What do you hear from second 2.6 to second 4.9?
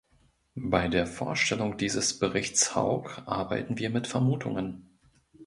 Haug arbeiten wir mit Vermutungen.